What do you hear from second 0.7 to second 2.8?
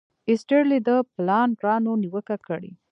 د پلانرانو نیوکه کړې.